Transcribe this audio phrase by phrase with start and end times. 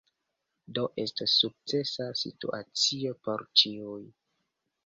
[0.77, 4.03] Do estos sukcesa situacio por ĉiuj.